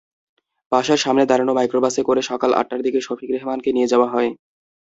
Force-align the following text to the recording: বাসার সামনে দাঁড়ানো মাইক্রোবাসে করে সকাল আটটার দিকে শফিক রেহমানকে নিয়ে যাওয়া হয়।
বাসার 0.71 0.99
সামনে 0.99 1.23
দাঁড়ানো 1.25 1.51
মাইক্রোবাসে 1.55 2.01
করে 2.05 2.21
সকাল 2.29 2.51
আটটার 2.59 2.81
দিকে 2.85 2.99
শফিক 3.01 3.29
রেহমানকে 3.31 3.69
নিয়ে 3.73 3.91
যাওয়া 3.91 4.07
হয়। 4.13 4.29